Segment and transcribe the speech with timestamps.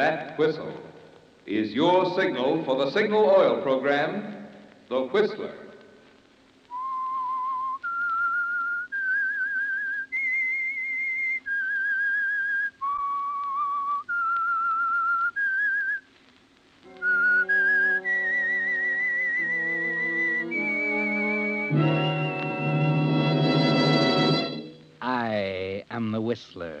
[0.00, 0.72] That whistle
[1.44, 4.46] is your signal for the Signal Oil Program,
[4.88, 5.52] The Whistler.
[25.02, 26.80] I am the Whistler,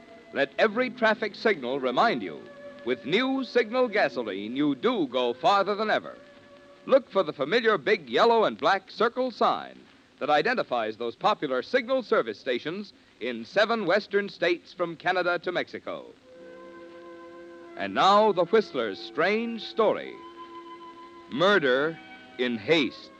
[0.33, 2.39] let every traffic signal remind you
[2.83, 6.17] with new signal gasoline, you do go farther than ever.
[6.87, 9.77] Look for the familiar big yellow and black circle sign
[10.19, 16.05] that identifies those popular signal service stations in seven western states from Canada to Mexico.
[17.77, 20.13] And now, The Whistler's strange story
[21.31, 21.97] Murder
[22.39, 23.11] in Haste.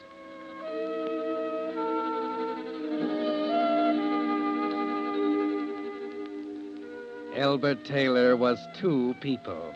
[7.41, 9.73] Elbert Taylor was two people.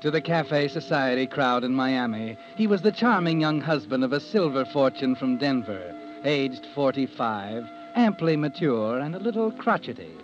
[0.00, 4.20] To the Cafe Society crowd in Miami, he was the charming young husband of a
[4.20, 5.94] silver fortune from Denver,
[6.24, 10.16] aged 45, amply mature, and a little crotchety.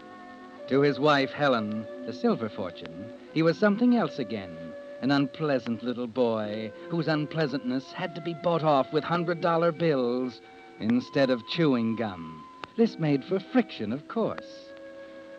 [0.68, 4.56] To his wife, Helen, the silver fortune, he was something else again
[5.02, 10.41] an unpleasant little boy whose unpleasantness had to be bought off with hundred dollar bills
[10.78, 12.42] instead of chewing gum.
[12.78, 14.69] This made for friction, of course.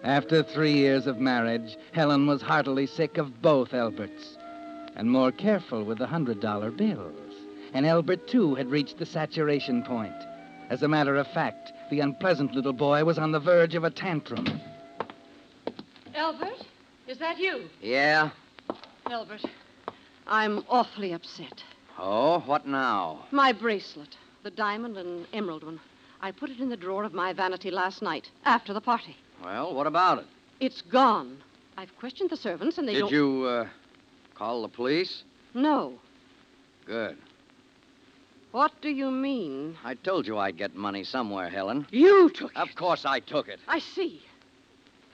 [0.03, 4.38] After three years of marriage, Helen was heartily sick of both Alberts
[4.95, 7.35] and more careful with the hundred dollar bills.
[7.73, 10.16] And Albert, too, had reached the saturation point.
[10.69, 13.91] As a matter of fact, the unpleasant little boy was on the verge of a
[13.91, 14.45] tantrum.
[16.16, 16.66] Albert,
[17.07, 17.69] is that you?
[17.79, 18.31] Yeah?
[19.06, 19.45] Albert,
[20.28, 21.63] I'm awfully upset.
[22.00, 23.25] Oh, what now?
[23.31, 25.79] My bracelet, the diamond and emerald one.
[26.22, 29.16] I put it in the drawer of my vanity last night, after the party.
[29.44, 30.25] Well, what about it?
[30.59, 31.38] It's gone.
[31.78, 33.12] I've questioned the servants, and they Did don't.
[33.12, 33.68] you, uh,
[34.35, 35.24] call the police?
[35.53, 35.94] No.
[36.85, 37.18] Good.
[38.52, 39.78] What do you mean?
[39.84, 41.88] I told you I'd get money somewhere, Helen.
[41.90, 42.57] You took it.
[42.57, 43.59] Of course I took it.
[43.68, 44.22] I see.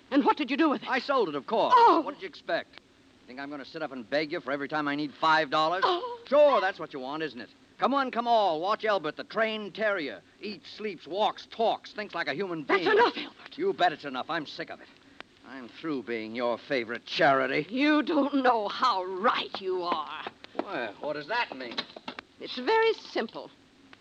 [0.09, 0.89] And what did you do with it?
[0.89, 1.73] I sold it, of course.
[1.77, 2.01] Oh.
[2.03, 2.81] What did you expect?
[3.27, 5.49] Think I'm going to sit up and beg you for every time I need five
[5.49, 5.81] dollars?
[5.85, 6.19] Oh.
[6.27, 7.49] Sure, that's what you want, isn't it?
[7.79, 8.59] Come on, come all.
[8.59, 10.21] Watch Elbert, the trained terrier.
[10.41, 12.85] Eats, sleeps, walks, talks, thinks like a human being.
[12.85, 13.57] That's enough, Albert.
[13.57, 14.29] You bet it's enough.
[14.29, 14.87] I'm sick of it.
[15.49, 17.67] I'm through being your favorite charity.
[17.69, 20.23] You don't know how right you are.
[20.63, 21.75] Well, what does that mean?
[22.41, 23.51] It's very simple.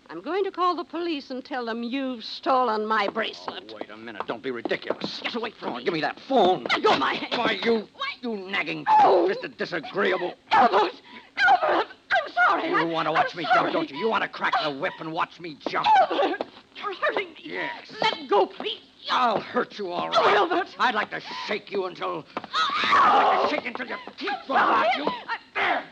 [0.08, 3.64] I'm going to call the police and tell them you've stolen my bracelet.
[3.72, 4.22] Oh, wait a minute.
[4.26, 5.20] Don't be ridiculous.
[5.22, 5.84] Get away from on, me.
[5.84, 6.64] give me that phone.
[6.70, 7.37] Let go of my hand.
[7.37, 8.12] Why, you, Why?
[8.22, 9.28] you nagging, Oh.
[9.31, 9.54] Mr.
[9.56, 10.34] Disagreeable.
[10.53, 10.93] Albert!
[11.62, 11.87] Albert!
[12.48, 12.70] I'm sorry.
[12.70, 13.56] You I- want to watch I'm me sorry.
[13.56, 13.96] jump, don't you?
[13.98, 15.86] You want to crack the whip and watch me jump.
[16.10, 16.44] Albert!
[16.76, 17.36] You're hurting me.
[17.42, 17.92] Yes.
[18.00, 18.80] Let go, please.
[19.10, 20.18] I'll hurt you all right.
[20.18, 20.36] Oh.
[20.50, 20.74] Albert.
[20.78, 22.24] I'd like to shake you until.
[22.36, 24.87] I'd like to shake until your teeth fall out.
[24.96, 25.06] You.
[25.54, 25.84] There.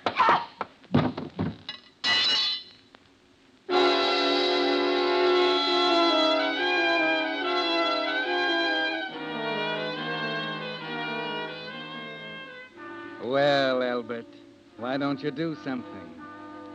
[13.22, 14.26] Well, Albert,
[14.76, 16.23] why don't you do something?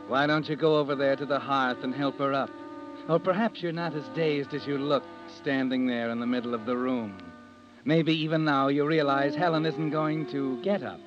[0.09, 2.49] Why don't you go over there to the hearth and help her up?
[3.07, 5.03] Or perhaps you're not as dazed as you look
[5.37, 7.15] standing there in the middle of the room.
[7.85, 10.99] Maybe even now you realize Helen isn't going to get up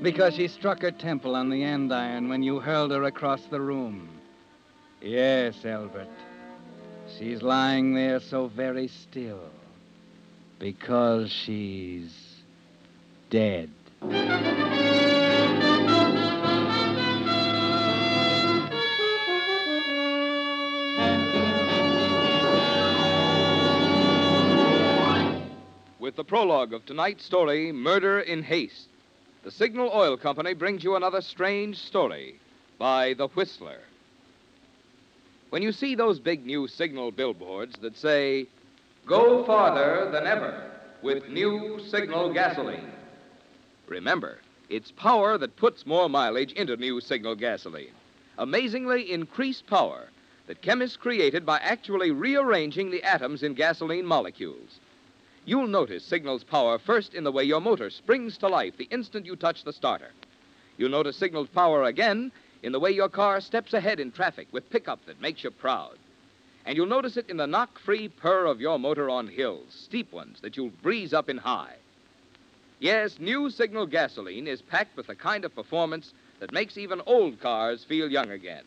[0.00, 4.08] because she struck her temple on the andiron when you hurled her across the room.
[5.02, 6.08] Yes, Albert.
[7.18, 9.50] She's lying there so very still
[10.60, 12.14] because she's
[13.28, 13.70] dead.
[26.26, 28.88] Prologue of tonight's story, Murder in Haste,
[29.44, 32.34] the Signal Oil Company brings you another strange story
[32.78, 33.80] by The Whistler.
[35.50, 38.46] When you see those big new signal billboards that say,
[39.06, 40.68] Go farther than ever
[41.00, 42.90] with new signal gasoline,
[43.86, 44.38] remember,
[44.68, 47.92] it's power that puts more mileage into new signal gasoline.
[48.38, 50.08] Amazingly increased power
[50.48, 54.80] that chemists created by actually rearranging the atoms in gasoline molecules.
[55.46, 59.24] You'll notice Signal's power first in the way your motor springs to life the instant
[59.24, 60.10] you touch the starter.
[60.76, 62.32] You'll notice Signal's power again
[62.64, 65.98] in the way your car steps ahead in traffic with pickup that makes you proud.
[66.64, 70.12] And you'll notice it in the knock free purr of your motor on hills, steep
[70.12, 71.76] ones that you'll breeze up in high.
[72.80, 77.40] Yes, new Signal gasoline is packed with the kind of performance that makes even old
[77.40, 78.64] cars feel young again.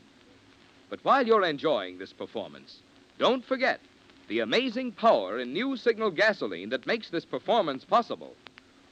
[0.90, 2.78] But while you're enjoying this performance,
[3.18, 3.81] don't forget
[4.30, 8.36] the amazing power in new Signal gasoline that makes this performance possible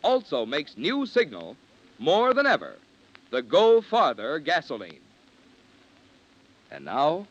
[0.03, 1.55] also makes new Signal,
[1.99, 2.75] more than ever,
[3.29, 4.99] the Go Farther gasoline.
[6.71, 7.27] And now,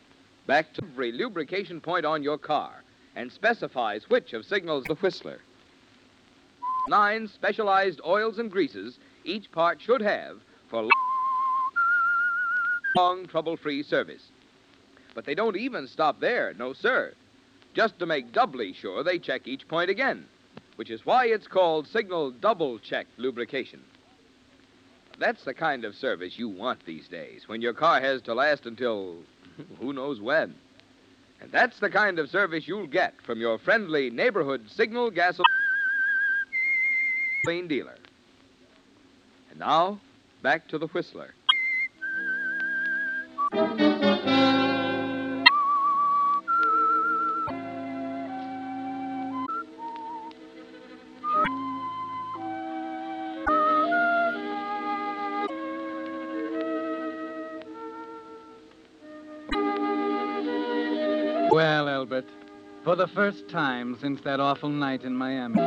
[0.47, 2.81] back to every lubrication point on your car
[3.15, 5.39] and specifies which of Signal's the Whistler.
[6.87, 10.37] Nine specialized oils and greases each part should have
[10.69, 10.87] for
[12.95, 14.31] long, trouble free service.
[15.13, 17.13] But they don't even stop there, no, sir
[17.77, 20.25] just to make doubly sure they check each point again,
[20.77, 23.79] which is why it's called Signal Double Check Lubrication.
[25.19, 28.65] That's the kind of service you want these days when your car has to last
[28.65, 29.17] until
[29.79, 30.55] who knows when.
[31.39, 35.45] And that's the kind of service you'll get from your friendly neighborhood Signal gasoline
[37.67, 37.97] dealer.
[39.51, 39.99] And now,
[40.41, 41.35] back to the Whistler.
[61.49, 62.25] Well, Albert,
[62.83, 65.59] for the first time since that awful night in Miami.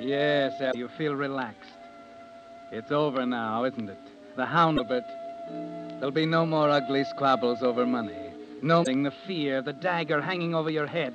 [0.00, 1.70] Yes, Al, you feel relaxed.
[2.72, 3.98] It's over now, isn't it?
[4.36, 5.04] The hound, Albert.
[5.98, 8.32] There'll be no more ugly squabbles over money.
[8.62, 11.14] No the fear, the dagger hanging over your head.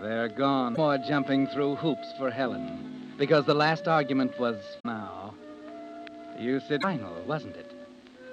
[0.00, 0.74] They're gone.
[0.74, 3.14] More jumping through hoops for Helen.
[3.16, 5.34] Because the last argument was now.
[6.38, 7.71] You said final, wasn't it?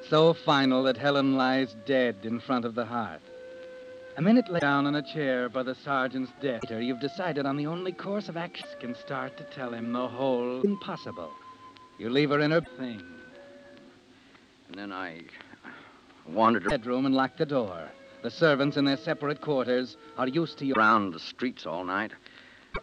[0.09, 3.21] So final that Helen lies dead in front of the hearth.
[4.17, 7.67] A minute later, down in a chair by the sergeant's desk, you've decided on the
[7.67, 11.31] only course of action can start to tell him the whole impossible.
[12.00, 13.01] You leave her in her thing.
[14.67, 15.21] And then I
[16.27, 17.89] wandered her bedroom and locked the door.
[18.21, 22.11] The servants in their separate quarters are used to you around the streets all night.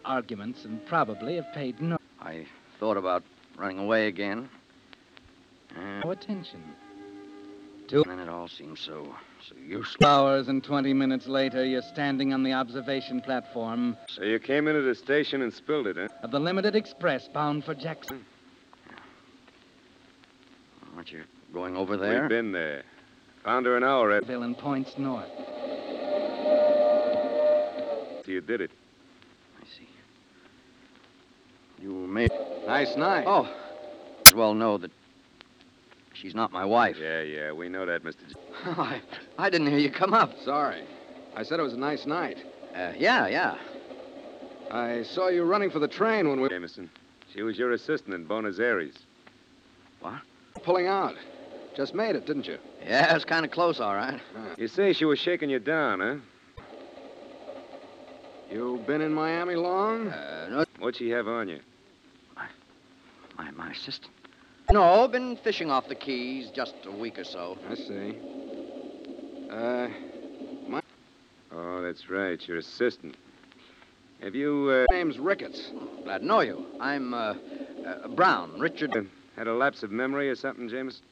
[0.05, 1.97] Arguments and probably have paid no.
[2.19, 2.47] I
[2.79, 3.23] thought about
[3.57, 4.49] running away again.
[6.03, 6.63] No attention.
[7.87, 8.03] Two.
[8.09, 9.15] And it all seems so,
[9.47, 9.95] so useless.
[10.03, 13.95] Hours and 20 minutes later, you're standing on the observation platform.
[14.09, 16.09] So you came into the station and spilled it, huh?
[16.21, 18.25] Of the Limited Express bound for Jackson.
[18.87, 18.95] Hmm.
[20.97, 22.21] Aren't you going over there?
[22.21, 22.83] We've been there.
[23.43, 24.25] Found her an hour at.
[24.25, 25.29] Ville and points north.
[28.25, 28.71] So you did it.
[29.61, 29.87] I see.
[31.81, 32.31] You made.
[32.65, 33.23] Nice night.
[33.25, 33.47] Oh.
[34.25, 34.91] As well know that
[36.21, 36.97] She's not my wife.
[36.99, 38.15] Yeah, yeah, we know that, Mr.
[39.37, 40.31] I didn't hear you come up.
[40.43, 40.83] Sorry.
[41.35, 42.43] I said it was a nice night.
[42.75, 43.57] Uh, yeah, yeah.
[44.71, 46.49] I saw you running for the train when we...
[46.49, 46.89] Jameson.
[47.33, 48.95] She was your assistant in Buenos Aires.
[50.01, 50.21] What?
[50.63, 51.15] Pulling out.
[51.75, 52.57] Just made it, didn't you?
[52.83, 54.19] Yeah, it was kind of close, all right.
[54.57, 56.15] You say she was shaking you down, huh?
[58.49, 60.07] You been in Miami long?
[60.07, 60.65] Uh, no.
[60.79, 61.59] What'd she have on you?
[62.35, 62.47] My,
[63.37, 64.11] my, my assistant.
[64.71, 67.57] No, been fishing off the Keys just a week or so.
[67.69, 68.17] I see.
[69.49, 69.87] Uh,
[70.67, 70.81] my
[71.53, 72.45] Oh, that's right.
[72.47, 73.15] Your assistant.
[74.21, 75.71] Have you, uh, name's Ricketts.
[76.03, 76.65] Glad to know you.
[76.81, 77.35] I'm, uh,
[77.85, 78.95] uh Brown, Richard.
[78.95, 79.03] uh,
[79.37, 81.03] had a lapse of memory or something, Jameson?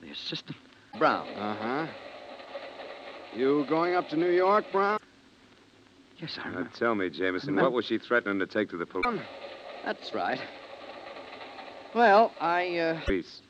[0.00, 0.56] The assistant?
[0.98, 1.26] Brown.
[1.28, 1.86] Uh-huh.
[3.34, 4.98] You going up to New York, Brown?
[6.18, 9.20] Yes, I Now, tell me, Jameson, what was she threatening to take to the police?
[9.84, 10.38] That's right.
[11.94, 13.40] Well, I, uh, Police.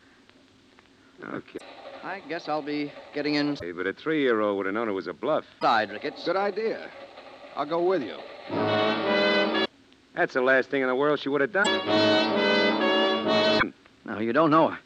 [1.25, 1.59] Okay.
[2.03, 3.55] I guess I'll be getting in.
[3.57, 5.45] Hey, but a three-year-old would have known it was a bluff.
[5.61, 6.25] inside, Ricketts.
[6.25, 6.91] Good idea.
[7.55, 8.17] I'll go with you.
[10.15, 11.67] That's the last thing in the world she would have done.
[14.05, 14.79] No, you don't know her.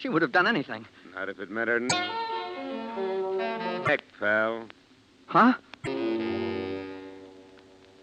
[0.00, 0.84] She would have done anything.
[1.14, 1.76] Not if it meant her.
[1.76, 1.88] n-
[3.86, 4.66] Heck, pal.
[5.26, 5.54] Huh?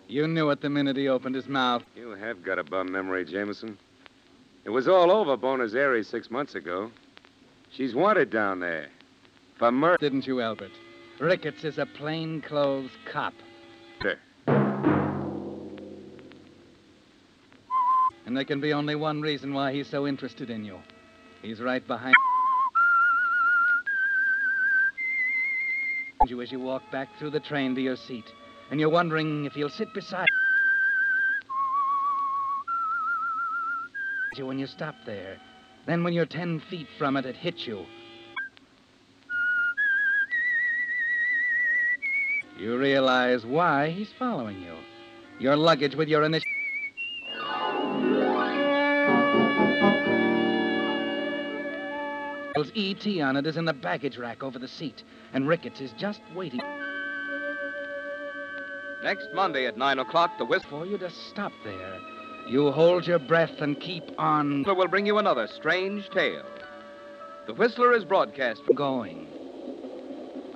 [0.09, 1.83] You knew it the minute he opened his mouth.
[1.95, 3.77] You have got a bum memory, Jameson.
[4.65, 6.89] It was all over Buenos Aires six months ago.
[7.71, 8.87] She's wanted down there.
[9.59, 9.97] For murder.
[9.99, 10.71] Didn't you, Albert?
[11.19, 13.35] Ricketts is a plainclothes cop.
[18.25, 20.79] And there can be only one reason why he's so interested in you.
[21.43, 22.15] He's right behind
[26.27, 28.25] you as you walk back through the train to your seat.
[28.71, 30.27] And you're wondering if he'll sit beside
[34.39, 35.38] you when you stop there.
[35.85, 37.85] Then when you're ten feet from it, it hits you.
[42.57, 44.75] You realize why he's following you.
[45.39, 46.45] Your luggage with your initials.
[52.75, 53.21] E.T.
[53.21, 56.61] on it is in the baggage rack over the seat, and Ricketts is just waiting
[59.03, 61.99] Next Monday at 9 o'clock, the Whistler for you to stop there.
[62.47, 66.45] You hold your breath and keep on We'll bring you another strange tale.
[67.47, 69.27] The Whistler is broadcast for going.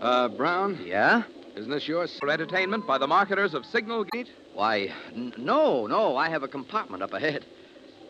[0.01, 1.23] Uh, Brown, Yeah?
[1.55, 2.17] isn't this yours?
[2.19, 6.17] for entertainment by the marketers of Signal Gate, Why, n- no, no.
[6.17, 7.45] I have a compartment up ahead.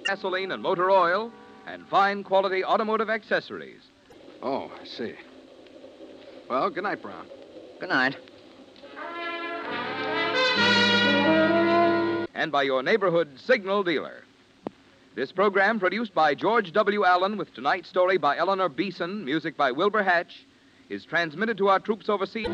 [0.08, 1.32] gasoline and motor oil,
[1.68, 3.82] and fine quality automotive accessories.
[4.42, 5.14] Oh, I see.
[6.50, 7.28] Well, good night, Brown.
[7.80, 8.18] Good night.
[12.34, 14.24] And by your neighborhood signal dealer.
[15.16, 17.06] This program, produced by George W.
[17.06, 20.46] Allen with tonight's story by Eleanor Beeson, music by Wilbur Hatch,
[20.90, 22.48] is transmitted to our troops overseas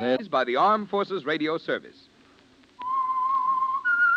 [0.00, 2.08] There's by the Armed Forces Radio Service.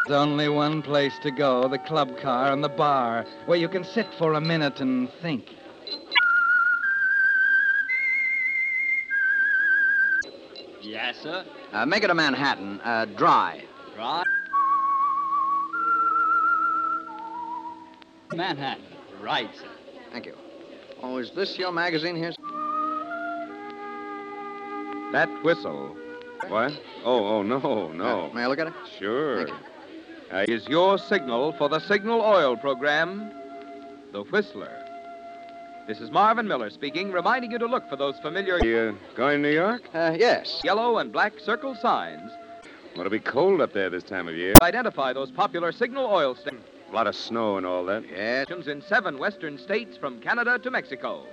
[0.06, 3.84] There's only one place to go the club car and the bar, where you can
[3.84, 5.56] sit for a minute and think.
[11.12, 11.46] Yes, sir.
[11.74, 13.62] Uh, make it a Manhattan, uh, dry.
[13.98, 14.24] Right.
[18.34, 18.86] Manhattan.
[19.22, 19.68] Right, sir.
[20.14, 20.36] Thank you.
[21.04, 22.32] Oh, is this your magazine here?
[25.12, 25.98] That whistle
[26.48, 26.80] What?
[27.04, 28.30] Oh, oh, no, no.
[28.30, 28.74] Uh, may I look at it?
[28.98, 29.46] Sure.
[29.46, 30.56] Thank you.
[30.56, 33.34] is your signal for the Signal Oil program,
[34.14, 34.91] The Whistler.
[35.88, 39.50] This is Marvin Miller speaking, reminding you to look for those familiar You going to
[39.50, 39.82] New York?
[39.94, 40.62] Uh, yes.
[40.64, 42.32] yellow and black circle signs
[42.94, 44.56] Well, it'll be cold up there this time of year.
[44.62, 46.64] identify those popular Signal Oil stations.
[46.90, 48.04] A lot of snow and all that.
[48.10, 48.48] Yes.
[48.68, 51.26] in seven western states from Canada to Mexico.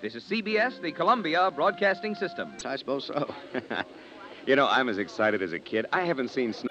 [0.00, 2.52] This is CBS, the Columbia Broadcasting System.
[2.64, 3.32] I suppose so.
[4.46, 5.86] you know, I'm as excited as a kid.
[5.92, 6.68] I haven't seen snow.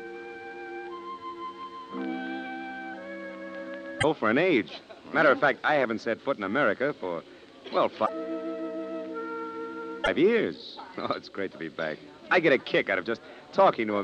[4.04, 4.74] Oh, for an age.
[5.14, 7.24] Matter of fact, I haven't set foot in America for,
[7.74, 8.10] well, five,
[10.18, 10.78] years.
[10.98, 11.98] Oh, it's great to be back.
[12.30, 13.22] I get a kick out of just
[13.54, 13.96] talking to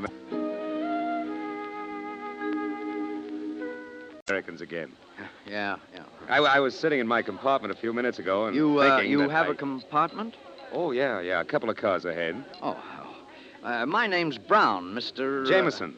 [4.26, 4.90] Americans again.
[5.46, 6.04] yeah, yeah.
[6.30, 9.10] I, I was sitting in my compartment a few minutes ago and You, uh, thinking
[9.12, 10.34] you that have I- a compartment?
[10.72, 12.42] Oh, yeah, yeah, a couple of cars ahead.
[12.62, 13.16] Oh, oh.
[13.66, 15.44] Uh, my name's Brown, Mr.
[15.44, 15.94] uh, Jameson.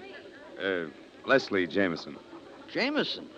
[0.63, 0.85] Uh,
[1.27, 2.17] Leslie Jameson.
[2.69, 3.29] Jameson.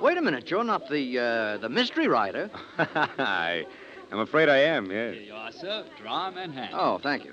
[0.00, 2.50] Wait a minute, you're not the uh, the mystery writer.
[2.78, 3.66] I,
[4.12, 5.14] I'm afraid I am, yes.
[5.14, 5.84] Here you are, sir.
[6.00, 6.78] Dry Manhattan.
[6.78, 7.32] Oh, thank you.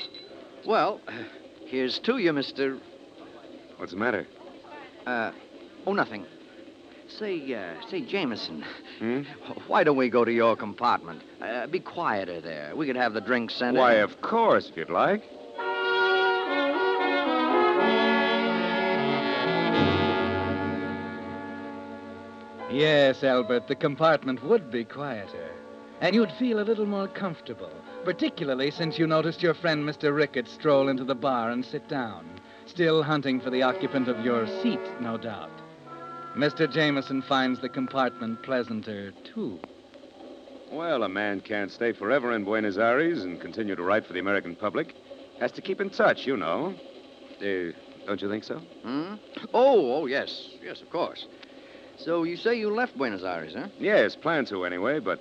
[0.65, 1.11] Well, uh,
[1.65, 2.79] here's to you, Mr.
[3.77, 4.25] What's the matter?
[5.05, 5.31] Uh,
[5.85, 6.25] oh, nothing.
[7.07, 8.65] Say, uh, say, Jameson,
[8.97, 9.21] Hmm?
[9.67, 11.21] why don't we go to your compartment?
[11.39, 12.75] Uh, be quieter there.
[12.75, 14.01] We could have the drinks sent Why, in.
[14.03, 15.23] of course, if you'd like.
[22.75, 25.49] Yes, Albert, the compartment would be quieter.
[26.01, 27.71] And you'd feel a little more comfortable,
[28.03, 30.13] particularly since you noticed your friend Mr.
[30.13, 32.29] Ricketts stroll into the bar and sit down,
[32.65, 35.61] still hunting for the occupant of your seat, no doubt.
[36.35, 36.69] Mr.
[36.69, 39.57] Jameson finds the compartment pleasanter, too.
[40.69, 44.19] Well, a man can't stay forever in Buenos Aires and continue to write for the
[44.19, 44.97] American public.
[45.39, 46.75] Has to keep in touch, you know.
[47.39, 47.71] Uh,
[48.05, 48.57] don't you think so?
[48.83, 49.13] Hmm?
[49.53, 50.49] Oh, oh, yes.
[50.61, 51.25] Yes, of course.
[51.97, 53.67] So you say you left Buenos Aires, huh?
[53.79, 55.19] Yes, planned to anyway, but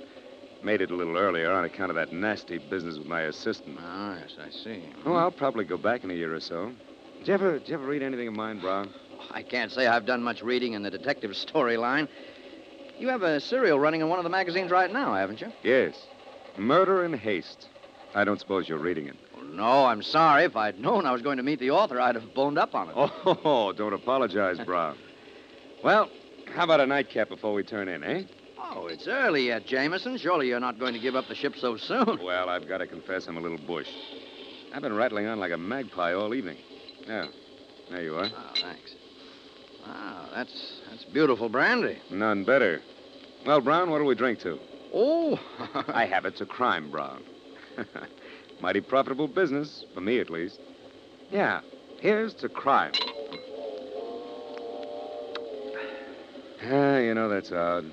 [0.62, 3.78] made it a little earlier on account of that nasty business with my assistant.
[3.80, 4.82] Ah, yes, I see.
[5.06, 6.72] Oh, I'll probably go back in a year or so.
[7.18, 8.90] Did you ever, did you ever read anything of mine, Brown?
[9.30, 12.08] I can't say I've done much reading in the detective storyline.
[12.98, 15.52] You have a serial running in one of the magazines right now, haven't you?
[15.62, 15.94] Yes.
[16.56, 17.68] Murder in Haste.
[18.14, 19.16] I don't suppose you're reading it.
[19.36, 20.44] Oh, no, I'm sorry.
[20.44, 22.88] If I'd known I was going to meet the author, I'd have boned up on
[22.88, 22.94] it.
[22.96, 24.96] Oh, don't apologize, Brown.
[25.82, 26.08] well,
[26.54, 28.22] how about a nightcap before we turn in, eh?
[28.58, 30.16] Oh, it's early yet, Jameson.
[30.18, 32.18] Surely you're not going to give up the ship so soon.
[32.24, 33.88] Well, I've got to confess I'm a little bush.
[34.72, 36.56] I've been rattling on like a magpie all evening.
[37.06, 37.26] Yeah,
[37.90, 38.26] there you are.
[38.26, 38.94] Oh, thanks.
[39.86, 41.98] Wow, that's that's beautiful brandy.
[42.10, 42.80] None better.
[43.44, 44.58] Well, Brown, what'll we drink to?
[44.92, 45.38] Oh,
[45.88, 47.22] I have it to crime, Brown.
[48.60, 50.58] Mighty profitable business, for me at least.
[51.30, 51.60] Yeah,
[52.00, 52.92] here's to crime.
[56.62, 57.92] Ah, you know, that's odd.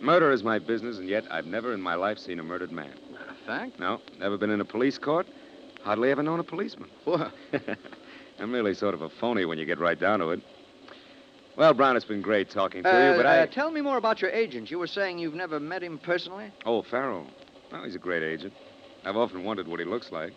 [0.00, 2.94] Murder is my business, and yet I've never in my life seen a murdered man.
[3.28, 3.78] a fact?
[3.78, 5.26] No, never been in a police court.
[5.80, 6.90] Hardly ever known a policeman.
[7.04, 7.32] What?
[8.38, 10.40] I'm really sort of a phony when you get right down to it.
[11.56, 13.46] Well, Brown, it's been great talking to Uh, you, but uh, I.
[13.46, 14.70] tell me more about your agent.
[14.70, 16.50] You were saying you've never met him personally?
[16.66, 17.26] Oh, Farrell.
[17.70, 18.52] Well, he's a great agent.
[19.04, 20.32] I've often wondered what he looks like.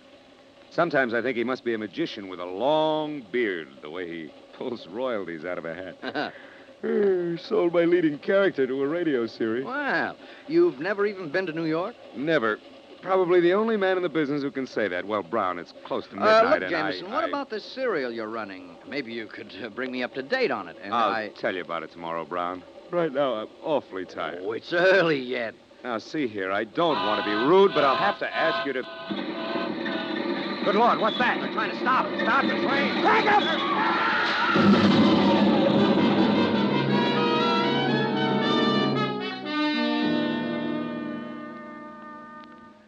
[0.69, 4.29] Sometimes I think he must be a magician with a long beard, the way he
[4.53, 6.33] pulls royalties out of a hat.
[6.81, 9.65] Sold my leading character to a radio series.
[9.65, 10.15] well,
[10.47, 11.95] you've never even been to New York?
[12.15, 12.59] Never.
[13.01, 15.05] Probably the only man in the business who can say that.
[15.05, 17.63] Well, Brown, it's close to midnight, Uh, look, and Jameson, I, what I- about this
[17.65, 18.75] serial you're running?
[18.87, 20.77] Maybe you could uh, bring me up to date on it.
[20.83, 21.29] And I'll I.
[21.29, 22.63] tell you about it tomorrow, Brown.
[22.91, 24.39] Right now, I'm awfully tired.
[24.43, 25.55] Oh, it's early yet.
[25.83, 28.73] Now, see here, I don't want to be rude, but I'll have to ask you
[28.73, 28.83] to.
[30.65, 31.39] Good Lord, what's that?
[31.41, 32.19] They're trying to stop it.
[32.21, 33.03] Stop the train.
[33.03, 33.25] Back
[34.91, 34.96] up!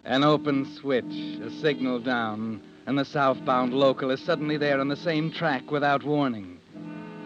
[0.10, 4.96] An open switch, a signal down, and the southbound local is suddenly there on the
[4.96, 6.60] same track without warning.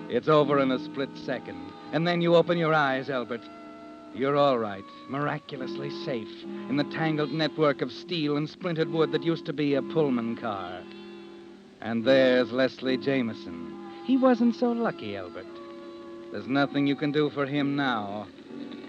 [0.10, 3.40] It's over in a split second, and then you open your eyes, Albert.
[4.14, 9.24] You're all right, miraculously safe in the tangled network of steel and splintered wood that
[9.24, 10.82] used to be a Pullman car.
[11.80, 13.92] And there's Leslie Jameson.
[14.04, 15.48] He wasn't so lucky, Albert.
[16.34, 18.28] There's nothing you can do for him now.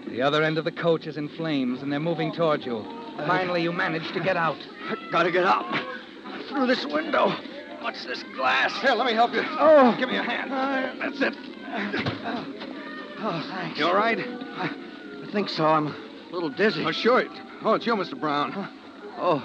[0.09, 2.85] The other end of the coach is in flames, and they're moving towards you.
[3.17, 4.57] Finally, you managed to get out.
[5.11, 5.65] Gotta get out.
[6.49, 7.33] Through this window.
[7.81, 8.79] What's this glass?
[8.81, 9.43] Here, let me help you.
[9.45, 9.95] Oh.
[9.97, 10.51] Give me a hand.
[10.51, 11.35] Uh, That's it.
[13.19, 13.79] Oh, thanks.
[13.79, 14.19] You all right?
[14.19, 15.65] I think so.
[15.65, 15.95] I'm a
[16.31, 16.83] little dizzy.
[16.85, 17.25] Oh, sure.
[17.63, 18.19] Oh, it's you, Mr.
[18.19, 18.69] Brown.
[19.17, 19.43] Oh,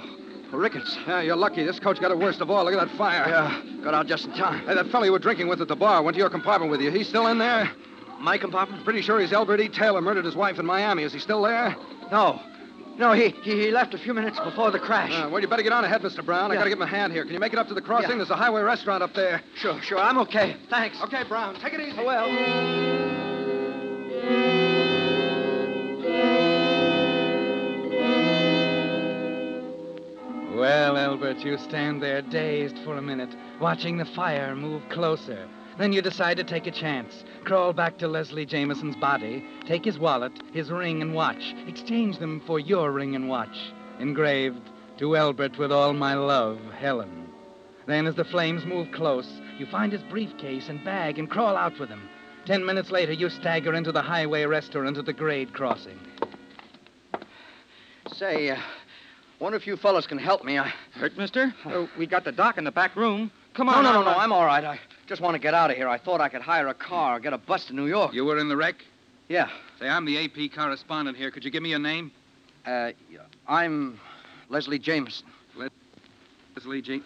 [0.51, 0.97] Ricketts.
[1.07, 1.63] Yeah, you're lucky.
[1.63, 2.65] This coach got it worst of all.
[2.65, 3.25] Look at that fire.
[3.27, 4.65] Yeah, got out just in time.
[4.65, 6.81] Hey, that fellow you were drinking with at the bar went to your compartment with
[6.81, 6.91] you.
[6.91, 7.71] He's still in there?
[8.19, 8.83] My compartment?
[8.83, 9.69] Pretty sure he's Albert E.
[9.69, 11.03] Taylor, murdered his wife in Miami.
[11.03, 11.75] Is he still there?
[12.11, 12.41] No.
[12.97, 15.11] No, he, he, he left a few minutes before the crash.
[15.11, 16.23] Uh, well, you better get on ahead, Mr.
[16.23, 16.51] Brown.
[16.51, 17.23] I gotta get my hand here.
[17.23, 18.11] Can you make it up to the crossing?
[18.11, 18.17] Yeah.
[18.17, 19.41] There's a highway restaurant up there.
[19.55, 19.97] Sure, sure.
[19.97, 20.55] I'm okay.
[20.69, 21.01] Thanks.
[21.01, 21.55] Okay, Brown.
[21.59, 21.97] Take it easy.
[21.99, 22.27] Oh, well.
[30.55, 35.47] Well, Albert, you stand there dazed for a minute, watching the fire move closer.
[35.77, 37.23] Then you decide to take a chance.
[37.43, 42.41] Crawl back to Leslie Jameson's body, take his wallet, his ring and watch, exchange them
[42.45, 43.57] for your ring and watch,
[43.99, 47.27] engraved to Elbert with all my love, Helen.
[47.87, 51.79] Then, as the flames move close, you find his briefcase and bag and crawl out
[51.79, 52.07] with him.
[52.45, 55.99] Ten minutes later, you stagger into the highway restaurant at the grade crossing.
[58.13, 58.57] Say, uh,
[59.39, 60.57] wonder if you fellas can help me.
[60.59, 60.71] I...
[60.93, 61.53] Hurt, mister?
[61.65, 63.31] Oh, we got the doc in the back room.
[63.53, 63.83] Come No, on.
[63.83, 64.11] no, no, now.
[64.11, 64.17] no.
[64.17, 64.63] I'm all right.
[64.63, 64.79] I
[65.11, 65.89] just want to get out of here.
[65.89, 68.13] I thought I could hire a car or get a bus to New York.
[68.13, 68.75] You were in the wreck?
[69.27, 69.49] Yeah.
[69.77, 71.29] Say, I'm the AP correspondent here.
[71.31, 72.13] Could you give me your name?
[72.65, 72.93] Uh,
[73.45, 73.99] I'm
[74.47, 75.27] Leslie Jameson.
[76.55, 77.03] Leslie G.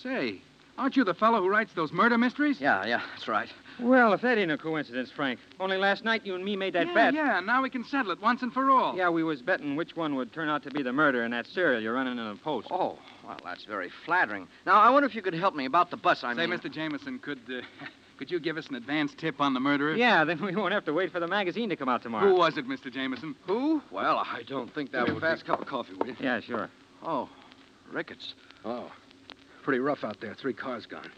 [0.00, 0.40] Say,
[0.78, 2.60] aren't you the fellow who writes those murder mysteries?
[2.60, 3.48] Yeah, yeah, that's right.
[3.80, 5.38] Well, if that ain't a coincidence, Frank.
[5.60, 7.14] Only last night you and me made that yeah, bet.
[7.14, 8.96] Yeah, now we can settle it once and for all.
[8.96, 11.46] Yeah, we was betting which one would turn out to be the murder in that
[11.46, 12.68] serial you're running in the post.
[12.70, 14.48] Oh, well, that's very flattering.
[14.66, 16.24] Now, I wonder if you could help me about the bus.
[16.24, 16.70] I Say, mean, Mr.
[16.70, 17.60] Jameson, could uh,
[18.18, 19.94] could you give us an advance tip on the murderer?
[19.94, 22.28] Yeah, then we won't have to wait for the magazine to come out tomorrow.
[22.28, 22.92] Who was it, Mr.
[22.92, 23.36] Jameson?
[23.46, 23.80] who?
[23.90, 25.48] Well, I don't think that Give me a would fast be...
[25.48, 26.16] cup of coffee, will you?
[26.20, 26.68] Yeah, sure.
[27.04, 27.28] Oh,
[27.92, 28.34] Ricketts.
[28.64, 28.90] Oh.
[29.62, 30.34] Pretty rough out there.
[30.34, 31.10] Three cars gone.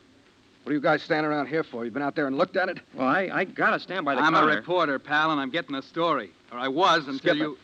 [0.63, 1.85] What are you guys standing around here for?
[1.85, 2.79] You've been out there and looked at it?
[2.95, 4.51] Well, I, I gotta stand by the I'm counter.
[4.53, 6.31] a reporter, pal, and I'm getting a story.
[6.53, 7.39] Or I was until Skip it.
[7.39, 7.59] you.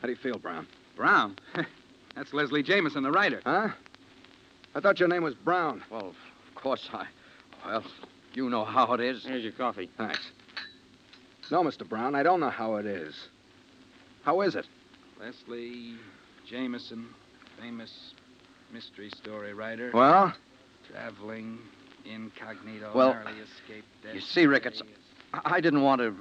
[0.00, 0.66] How do you feel, Brown?
[0.96, 1.36] Brown.
[2.16, 3.40] That's Leslie Jameson, the writer.
[3.44, 3.68] Huh?
[4.74, 5.82] I thought your name was Brown.
[5.90, 6.14] Well,
[6.48, 7.06] of course I...
[7.66, 7.84] Well,
[8.34, 9.24] you know how it is.
[9.24, 9.88] Here's your coffee.
[9.96, 10.20] Thanks.
[11.50, 11.88] No, Mr.
[11.88, 13.14] Brown, I don't know how it is.
[14.22, 14.66] How is it?
[15.20, 15.94] Leslie
[16.48, 17.06] Jameson,
[17.60, 18.12] famous
[18.72, 19.90] mystery story writer.
[19.94, 20.34] Well,
[20.90, 21.58] Traveling
[22.04, 24.14] incognito, Well, narrowly escaped death.
[24.14, 24.82] you see, Ricketts,
[25.32, 26.14] I I didn't want to...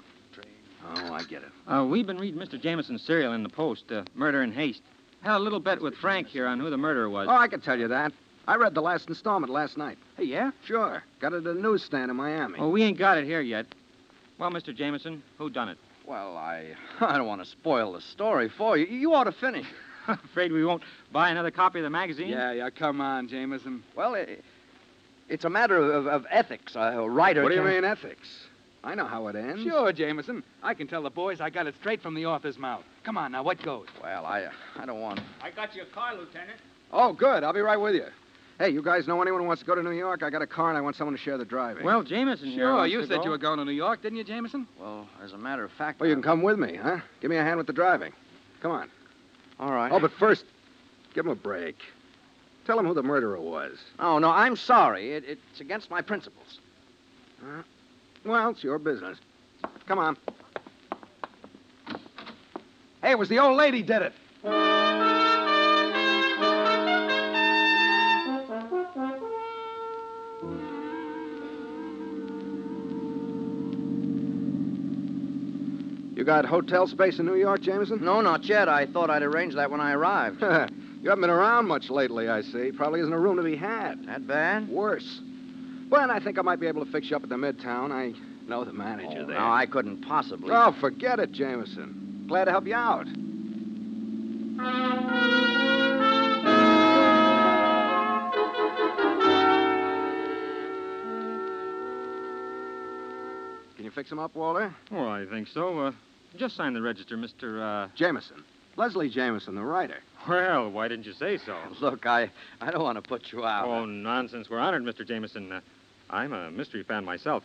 [0.86, 1.50] Oh, I get it.
[1.72, 2.60] Uh, we've been reading Mr.
[2.60, 4.82] Jameson's serial in the post, uh, Murder in Haste.
[5.22, 7.28] had a little bet with Frank here on who the murderer was.
[7.30, 8.12] Oh, I can tell you that.
[8.50, 9.98] I read the last installment last night.
[10.17, 10.52] Hey, yeah?
[10.65, 11.02] Sure.
[11.22, 12.60] Got it at a newsstand in Miami.
[12.60, 13.65] Well, we ain't got it here yet.
[14.38, 14.76] Well, Mr.
[14.76, 15.78] Jameson, who done it?
[16.06, 18.86] Well, I I don't want to spoil the story for you.
[18.86, 19.65] You ought to finish.
[20.10, 22.28] Afraid we won't buy another copy of the magazine?
[22.28, 23.84] Yeah, yeah, come on, Jameson.
[23.96, 24.43] Well, it,
[25.30, 26.76] it's a matter of, of ethics.
[26.76, 28.28] A writer What do you can't- mean, ethics?
[28.86, 29.64] I know how it ends.
[29.64, 30.44] Sure, Jameson.
[30.62, 32.84] I can tell the boys I got it straight from the author's mouth.
[33.06, 33.88] Come on, now, what goes?
[34.02, 35.22] Well, I I don't want.
[35.42, 36.60] I got your car, Lieutenant.
[36.92, 37.44] Oh, good.
[37.46, 38.08] I'll be right with you.
[38.60, 40.22] Hey, you guys know anyone who wants to go to New York?
[40.22, 41.86] I got a car and I want someone to share the driving.
[41.86, 42.54] Well, Jameson.
[42.56, 43.24] Sure, wants you to said go.
[43.24, 44.68] you were going to New York, didn't you, Jameson?
[44.80, 46.00] Well, as a matter of fact.
[46.02, 46.98] well, you can come with me, huh?
[47.22, 48.12] Give me a hand with the driving.
[48.62, 48.90] Come on.
[49.62, 49.92] All right.
[49.94, 50.44] Oh, but first,
[51.16, 51.78] give him a break.
[52.65, 53.78] Tell him who the murderer was.
[53.99, 55.12] Oh no, I'm sorry.
[55.12, 56.60] It, it's against my principles.
[58.23, 59.17] Well, it's your business.
[59.86, 60.17] Come on.
[63.02, 64.13] Hey, it was the old lady did it.
[76.15, 78.02] You got hotel space in New York, Jameson?
[78.02, 78.69] No, not yet.
[78.69, 80.41] I thought I'd arrange that when I arrived.
[81.04, 82.72] you haven't been around much lately, I see.
[82.72, 84.06] Probably isn't a room to be had.
[84.08, 84.70] that bad?
[84.70, 85.20] Worse.
[85.89, 87.92] Well, I think I might be able to fix you up at the Midtown.
[87.92, 88.13] I
[88.48, 89.38] know the manager Oh, there.
[89.38, 90.50] no, I couldn't possibly.
[90.52, 92.26] Oh, forget it, Jameson.
[92.28, 93.06] Glad to help you out.
[103.76, 104.74] Can you fix him up, Walter?
[104.92, 105.80] Oh, I think so.
[105.80, 105.92] Uh,
[106.38, 107.62] just sign the register, Mr.
[107.62, 107.88] Uh...
[107.96, 108.44] Jameson.
[108.76, 109.98] Leslie Jameson, the writer.
[110.28, 111.58] Well, why didn't you say so?
[111.82, 112.30] Look, I
[112.62, 113.68] I don't want to put you out.
[113.68, 114.50] Oh, nonsense.
[114.50, 115.06] We're honored, Mr.
[115.06, 115.52] Jameson.
[115.52, 115.62] Uh,
[116.10, 117.44] I'm a mystery fan myself.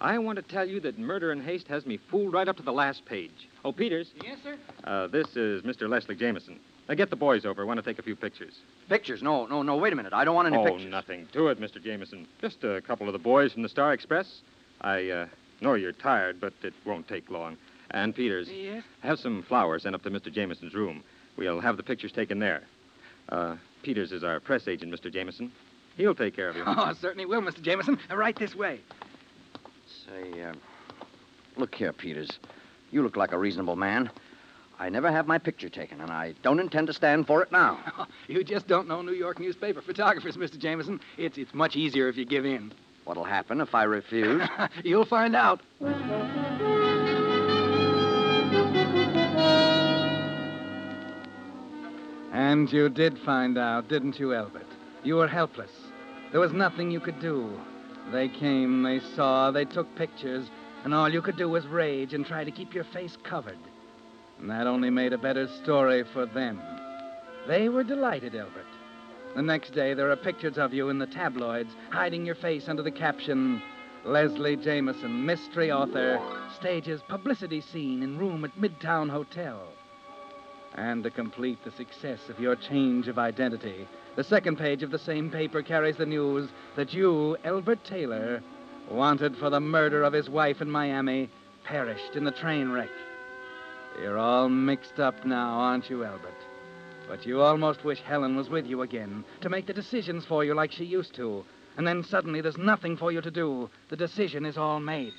[0.00, 2.62] I want to tell you that Murder in Haste has me fooled right up to
[2.62, 3.48] the last page.
[3.64, 4.10] Oh, Peters.
[4.24, 4.56] Yes, sir?
[4.82, 5.88] Uh, this is Mr.
[5.88, 6.58] Leslie Jameson.
[6.88, 7.62] Now, get the boys over.
[7.62, 8.54] I want to take a few pictures.
[8.88, 9.22] Pictures?
[9.22, 9.76] No, no, no.
[9.76, 10.12] Wait a minute.
[10.12, 10.86] I don't want any oh, pictures.
[10.86, 11.82] Oh, nothing to it, Mr.
[11.82, 12.26] Jameson.
[12.40, 14.40] Just a couple of the boys from the Star Express.
[14.80, 15.26] I uh,
[15.60, 17.56] know you're tired, but it won't take long.
[17.92, 18.82] And Peters, Yes?
[19.02, 20.32] have some flowers sent up to Mr.
[20.32, 21.04] Jameson's room.
[21.36, 22.62] We'll have the pictures taken there.
[23.28, 25.12] Uh, Peters is our press agent, Mr.
[25.12, 25.50] Jameson.
[25.96, 26.62] He'll take care of you.
[26.66, 27.60] Oh, certainly will, Mr.
[27.62, 27.98] Jameson.
[28.10, 28.80] Uh, Right this way.
[30.06, 30.52] Say, uh,
[31.56, 32.30] look here, Peters.
[32.90, 34.10] You look like a reasonable man.
[34.78, 37.78] I never have my picture taken, and I don't intend to stand for it now.
[38.28, 40.58] You just don't know New York newspaper photographers, Mr.
[40.58, 41.00] Jameson.
[41.18, 42.72] It's, it's much easier if you give in.
[43.04, 44.42] What'll happen if I refuse?
[44.84, 45.60] You'll find out.
[52.52, 54.66] And you did find out, didn't you, Albert?
[55.02, 55.70] You were helpless.
[56.32, 57.58] There was nothing you could do.
[58.12, 60.50] They came, they saw, they took pictures,
[60.84, 63.56] and all you could do was rage and try to keep your face covered.
[64.38, 66.60] And that only made a better story for them.
[67.48, 68.66] They were delighted, Albert.
[69.34, 72.82] The next day, there are pictures of you in the tabloids, hiding your face under
[72.82, 73.62] the caption
[74.04, 76.20] Leslie Jameson, mystery author,
[76.54, 79.72] stages publicity scene in room at Midtown Hotel.
[80.74, 84.98] And to complete the success of your change of identity, the second page of the
[84.98, 88.42] same paper carries the news that you, Albert Taylor,
[88.90, 91.30] wanted for the murder of his wife in Miami,
[91.64, 92.90] perished in the train wreck.
[94.00, 96.34] You're all mixed up now, aren't you, Albert?
[97.08, 100.54] But you almost wish Helen was with you again to make the decisions for you
[100.54, 101.44] like she used to.
[101.76, 103.68] And then suddenly there's nothing for you to do.
[103.90, 105.12] The decision is all made.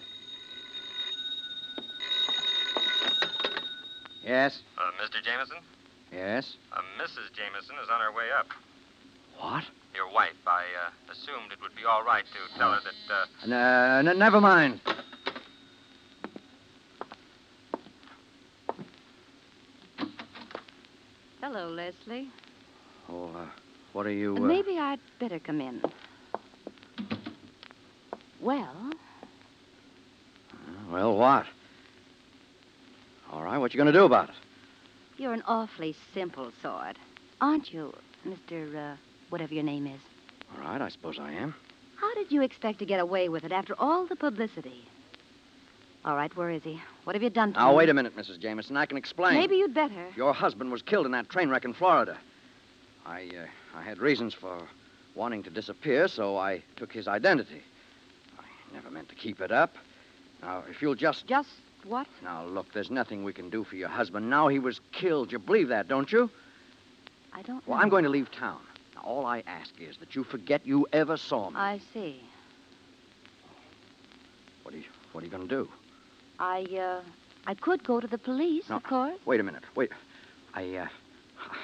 [4.33, 4.59] Yes?
[4.77, 5.23] Uh, Mr.
[5.23, 5.57] Jameson?
[6.11, 6.55] Yes?
[6.71, 7.29] Uh, Mrs.
[7.37, 8.47] Jameson is on her way up.
[9.39, 9.63] What?
[9.95, 10.33] Your wife.
[10.47, 13.13] I uh, assumed it would be all right to tell her that.
[13.13, 13.25] Uh...
[13.45, 14.81] N- uh, n- never mind.
[21.41, 22.29] Hello, Leslie.
[23.09, 23.45] Oh, uh,
[23.91, 24.35] what are you.
[24.37, 24.39] Uh...
[24.39, 25.81] Maybe I'd better come in.
[28.41, 28.91] Well,
[30.91, 31.45] Well, what?
[33.33, 34.35] All right, what you going to do about it?
[35.17, 36.97] you're an awfully simple sort,
[37.41, 37.93] aren't you,
[38.27, 38.93] Mr.
[38.93, 38.95] Uh,
[39.29, 39.99] whatever your name is?
[40.53, 41.55] All right, I suppose I am.
[41.95, 44.85] How did you expect to get away with it after all the publicity?
[46.05, 46.79] All right, where is he?
[47.05, 47.65] What have you done to him?
[47.65, 48.39] Now, wait a minute, Mrs.
[48.39, 48.77] Jameson.
[48.77, 49.35] I can explain.
[49.35, 50.07] Maybe you'd better.
[50.15, 52.17] Your husband was killed in that train wreck in Florida.
[53.05, 54.61] I, uh, I had reasons for
[55.15, 57.63] wanting to disappear, so I took his identity.
[58.37, 59.75] I never meant to keep it up.
[60.43, 61.25] Now, if you'll just.
[61.25, 61.49] Just
[61.85, 62.07] what?
[62.23, 64.29] Now, look, there's nothing we can do for your husband.
[64.29, 65.31] Now he was killed.
[65.31, 66.29] You believe that, don't you?
[67.33, 67.83] I don't Well, know.
[67.83, 68.59] I'm going to leave town.
[68.95, 71.55] Now, all I ask is that you forget you ever saw me.
[71.57, 72.21] I see.
[74.63, 75.69] What are you, what are you going to do?
[76.39, 77.01] I, uh,
[77.47, 78.77] I could go to the police, No.
[78.77, 79.17] of course.
[79.25, 79.63] Wait a minute.
[79.75, 79.91] Wait.
[80.53, 80.87] I, uh,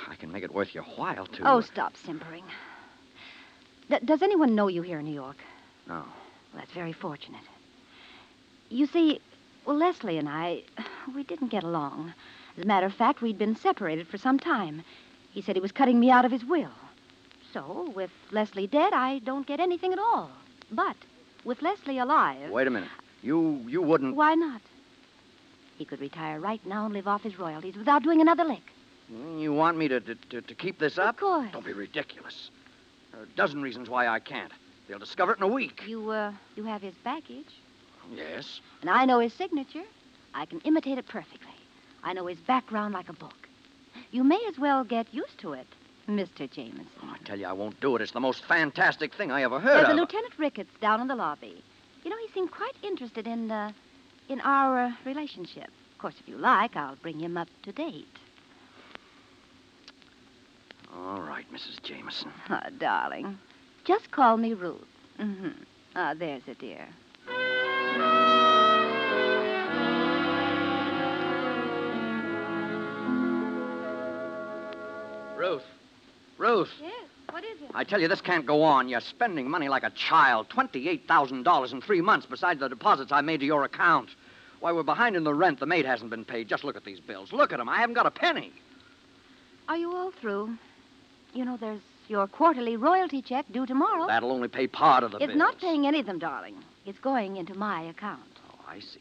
[0.10, 1.48] I can make it worth your while to.
[1.48, 2.44] Oh, stop simpering.
[3.90, 5.38] D- does anyone know you here in New York?
[5.88, 5.96] No.
[5.96, 6.06] Well,
[6.56, 7.42] that's very fortunate.
[8.70, 9.20] You see,
[9.70, 10.64] well, Leslie and I,
[11.16, 12.16] we didn't get along.
[12.58, 14.84] As a matter of fact, we'd been separated for some time.
[15.32, 16.72] He said he was cutting me out of his will.
[17.54, 20.32] So, with Leslie dead, I don't get anything at all.
[20.72, 20.96] But
[21.46, 22.90] with Leslie alive, Wait a minute.
[23.22, 24.16] You you wouldn't.
[24.16, 24.62] why not?
[25.78, 28.74] He could retire right now and live off his royalties without doing another lick.
[29.38, 31.16] You want me to, to, to, to keep this up?
[31.16, 31.52] Of course.
[31.52, 32.50] Don't be ridiculous.
[33.12, 34.52] There are a dozen reasons why I can't.
[34.88, 35.84] They'll discover it in a week.
[35.88, 37.54] You, uh, you have his baggage,
[38.16, 38.60] Yes.
[38.82, 39.84] and I know his signature.
[40.34, 41.48] I can imitate it perfectly.
[42.04, 43.48] I know his background like a book.
[44.12, 45.68] You may as well get used to it,
[46.08, 46.50] Mr.
[46.50, 46.88] Jameson.
[47.04, 48.02] I tell you, I won't do it.
[48.02, 50.00] It's the most fantastic thing I ever heard There's a.
[50.00, 51.64] Lieutenant Ricketts down in the lobby.
[52.04, 53.72] You know, he seemed quite interested in, uh,
[54.30, 55.68] in our uh, relationship.
[55.92, 58.08] Of course, if you like, I'll bring him up to date.
[60.96, 61.82] All right, Mrs.
[61.84, 62.32] Jameson.
[62.50, 63.38] Oh, darling.
[63.86, 64.82] Just call me Ruth.
[65.20, 65.50] Mm-hmm.
[65.96, 66.88] Ah, there's a dear.
[75.40, 75.64] Ruth.
[76.38, 76.70] Ruth.
[76.82, 76.92] Yes,
[77.32, 77.72] what is it?
[77.74, 78.90] I tell you, this can't go on.
[78.90, 80.50] You're spending money like a child.
[80.50, 84.10] $28,000 in three months besides the deposits I made to your account.
[84.60, 85.62] Why, we're behind in the rent.
[85.62, 86.50] The maid hasn't been paid.
[86.50, 87.32] Just look at these bills.
[87.32, 87.70] Look at them.
[87.70, 88.52] I haven't got a penny.
[89.70, 90.58] Are you all through?
[91.34, 94.08] You know, there's your quarterly royalty check due tomorrow.
[94.08, 95.38] That'll only pay part of the it's bills.
[95.38, 96.56] not paying any of them, darling.
[96.86, 98.20] It's going into my account.
[98.52, 99.00] Oh, I see.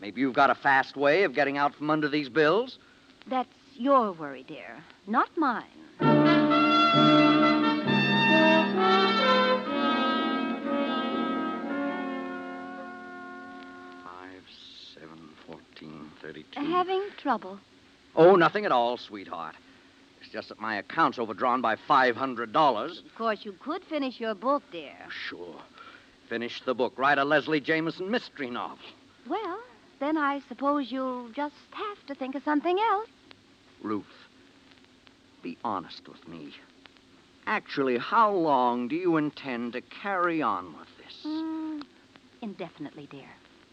[0.00, 2.78] Maybe you've got a fast way of getting out from under these bills?
[3.26, 3.48] That's
[3.80, 4.76] your worry, dear,
[5.10, 5.64] not mine.
[14.04, 14.42] Five,
[14.94, 16.60] seven, fourteen, thirty-two.
[16.60, 17.58] Having trouble.
[18.16, 19.54] Oh, nothing at all, sweetheart.
[20.20, 23.04] It's just that my account's overdrawn by $500.
[23.04, 24.92] Of course, you could finish your book, dear.
[25.28, 25.56] Sure.
[26.28, 26.92] Finish the book.
[26.98, 28.78] Write a Leslie Jameson mystery novel.
[29.28, 29.58] Well,
[29.98, 33.08] then I suppose you'll just have to think of something else.
[33.82, 34.04] Ruth,
[35.42, 36.54] be honest with me.
[37.46, 41.24] Actually, how long do you intend to carry on with this?
[41.26, 41.82] Mm,
[42.42, 43.28] indefinitely, dear.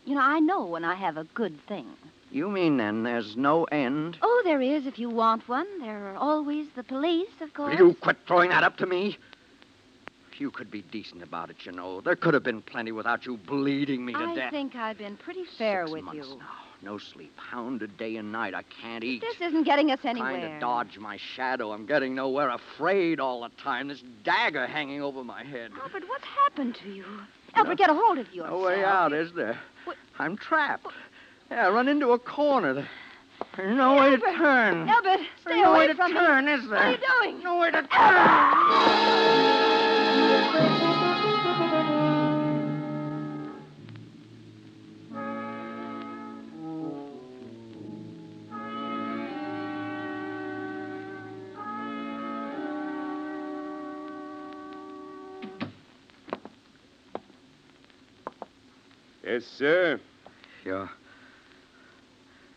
[0.05, 1.87] You know, I know when I have a good thing.
[2.31, 4.17] You mean then there's no end?
[4.21, 5.67] Oh, there is if you want one.
[5.79, 7.77] There are always the police, of course.
[7.77, 9.17] Will you quit throwing that up to me?
[10.37, 11.99] You could be decent about it, you know.
[12.01, 14.47] There could have been plenty without you bleeding me to I death.
[14.47, 16.37] I think I've been pretty fair Six with months you.
[16.37, 16.66] now.
[16.87, 17.33] No sleep.
[17.35, 18.53] Hounded day and night.
[18.55, 19.19] I can't eat.
[19.19, 20.29] This isn't getting us anywhere.
[20.31, 21.73] I'm trying to dodge my shadow.
[21.73, 22.47] I'm getting nowhere.
[22.49, 23.89] Afraid all the time.
[23.89, 25.71] This dagger hanging over my head.
[25.83, 27.03] Albert, what's happened to you?
[27.55, 28.61] Albert, get a hold of yourself.
[28.61, 29.59] No way out, is there?
[30.17, 30.87] I'm trapped.
[31.51, 32.73] Yeah, I run into a corner.
[32.75, 32.87] There-
[33.57, 34.87] There's no way to turn.
[34.87, 36.19] Albert, stay There's no away way to from me.
[36.19, 36.79] turn, is there?
[36.79, 36.97] What are you
[37.33, 37.43] doing?
[37.43, 37.87] No way to turn.
[59.37, 59.99] Yes, sir.
[60.65, 60.89] You're.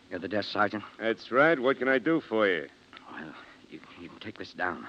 [0.09, 0.83] You're the desk sergeant?
[0.99, 1.59] That's right.
[1.59, 2.67] What can I do for you?
[3.11, 3.35] Well,
[3.69, 4.83] you, you can take this down.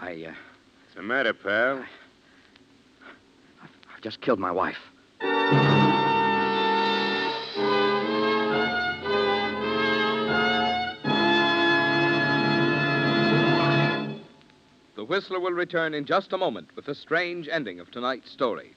[0.00, 0.06] I.
[0.06, 1.84] I, uh, What's the matter, pal?
[3.94, 4.78] I've just killed my wife.
[14.96, 18.72] The Whistler will return in just a moment with the strange ending of tonight's story.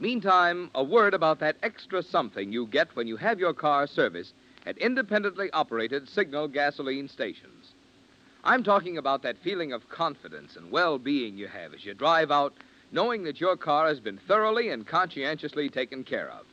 [0.00, 4.32] Meantime, a word about that extra something you get when you have your car serviced
[4.64, 7.74] at independently operated signal gasoline stations.
[8.42, 12.30] I'm talking about that feeling of confidence and well being you have as you drive
[12.30, 12.54] out,
[12.90, 16.46] knowing that your car has been thoroughly and conscientiously taken care of.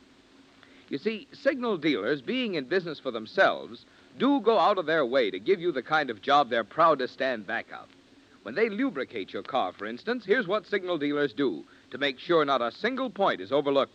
[0.89, 3.85] You see, signal dealers, being in business for themselves,
[4.19, 6.99] do go out of their way to give you the kind of job they're proud
[6.99, 7.87] to stand back of.
[8.43, 12.45] When they lubricate your car, for instance, here's what signal dealers do to make sure
[12.45, 13.93] not a single point is overlooked.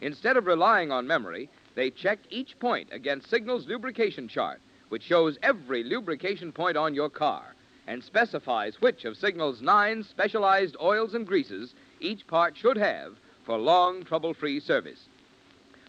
[0.00, 5.38] Instead of relying on memory, they check each point against Signal's lubrication chart, which shows
[5.42, 7.54] every lubrication point on your car
[7.86, 13.58] and specifies which of Signal's nine specialized oils and greases each part should have for
[13.58, 15.06] long, trouble free service.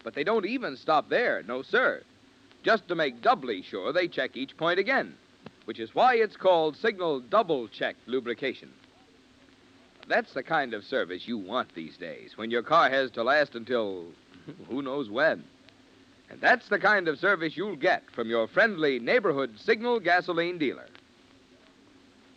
[0.02, 2.02] But they don't even stop there, no, sir.
[2.62, 5.14] Just to make doubly sure, they check each point again,
[5.64, 8.70] which is why it's called Signal Double Check Lubrication.
[10.08, 13.54] That's the kind of service you want these days, when your car has to last
[13.54, 14.06] until
[14.68, 15.44] who knows when.
[16.28, 20.88] And that's the kind of service you'll get from your friendly neighborhood Signal gasoline dealer.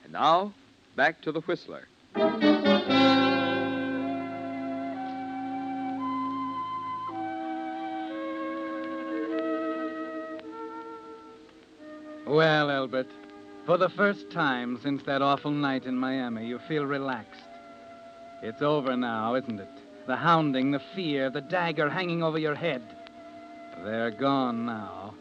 [0.03, 0.53] And now,
[0.95, 1.87] back to the Whistler.
[12.27, 13.07] Well, Albert,
[13.65, 17.41] for the first time since that awful night in Miami, you feel relaxed.
[18.41, 19.69] It's over now, isn't it?
[20.07, 22.83] The hounding, the fear, the dagger hanging over your head.
[23.83, 25.15] They're gone now.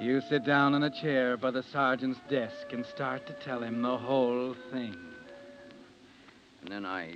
[0.00, 3.80] You sit down in a chair by the sergeant's desk and start to tell him
[3.80, 4.96] the whole thing.
[6.60, 7.14] And then I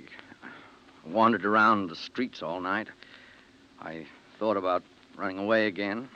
[1.05, 2.87] wandered around the streets all night.
[3.81, 4.05] I
[4.39, 4.83] thought about
[5.15, 6.09] running away again.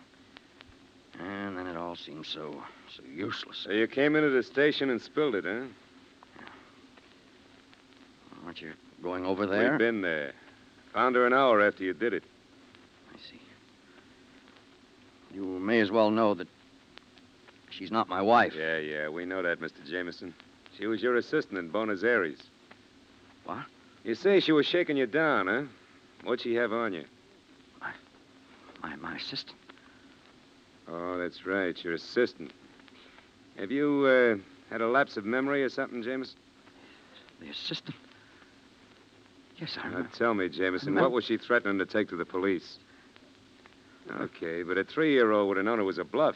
[1.19, 2.63] And then it all seemed so
[2.95, 3.57] so useless.
[3.63, 5.65] So you came into the station and spilled it, huh?
[8.45, 9.71] Aren't you going over there?
[9.71, 10.33] We've been there.
[10.93, 12.23] Found her an hour after you did it.
[13.13, 13.41] I see.
[15.33, 16.47] You may as well know that
[17.71, 18.53] she's not my wife.
[18.55, 19.85] Yeah, yeah, we know that, Mr.
[19.89, 20.33] Jameson.
[20.77, 22.37] She was your assistant in Buenos Aires.
[23.45, 23.65] What?
[24.03, 25.63] You say she was shaking you down, huh?
[26.23, 27.05] What'd she have on you?
[27.81, 27.91] My,
[28.81, 29.57] my my assistant.
[30.87, 32.51] Oh, that's right, your assistant.
[33.57, 36.37] Have you uh, had a lapse of memory or something, Jameson?
[37.39, 37.95] The assistant?
[39.57, 40.09] Yes, I Now, remember.
[40.17, 42.77] tell me, Jameson, what was she threatening to take to the police?
[44.19, 46.35] Okay, but a three-year-old would have known it was a bluff.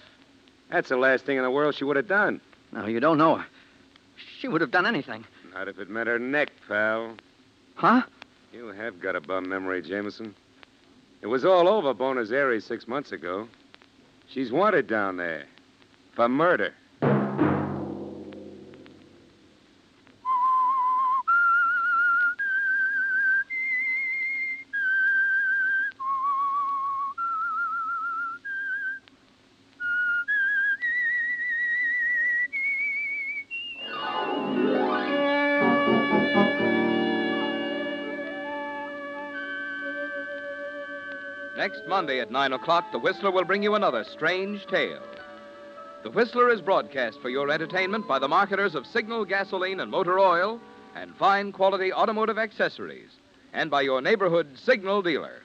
[0.71, 2.39] That's the last thing in the world she would have done.
[2.71, 3.45] No, you don't know her.
[4.39, 5.25] She would have done anything.
[5.53, 7.15] Not if it meant her neck, pal.
[7.75, 8.03] Huh?
[8.53, 10.33] You have got a bum memory, Jameson.
[11.21, 13.47] It was all over Buenos Aires six months ago.
[14.27, 15.45] She's wanted down there
[16.15, 16.73] for murder.
[41.99, 45.01] Monday at 9 o'clock, The Whistler will bring you another strange tale.
[46.03, 50.17] The Whistler is broadcast for your entertainment by the marketers of Signal gasoline and motor
[50.17, 50.61] oil
[50.95, 53.09] and fine quality automotive accessories,
[53.51, 55.41] and by your neighborhood Signal dealer.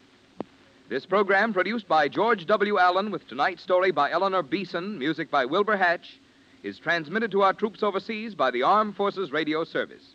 [0.89, 2.79] This program, produced by George W.
[2.79, 6.21] Allen with tonight's story by Eleanor Beeson, music by Wilbur Hatch,
[6.63, 10.15] is transmitted to our troops overseas by the Armed Forces Radio Service.